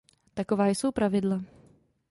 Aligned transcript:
Taková 0.33 0.67
jsou 0.67 0.91
pravidla. 0.91 1.41